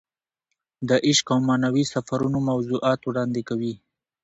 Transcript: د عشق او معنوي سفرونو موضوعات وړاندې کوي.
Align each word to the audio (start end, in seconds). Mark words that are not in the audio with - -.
د 0.87 0.89
عشق 1.07 1.27
او 1.33 1.39
معنوي 1.47 1.83
سفرونو 1.93 2.37
موضوعات 2.49 2.99
وړاندې 3.03 3.41
کوي. 3.49 3.73